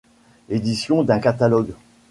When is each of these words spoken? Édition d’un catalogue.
Édition 0.49 1.03
d’un 1.03 1.19
catalogue. 1.19 1.73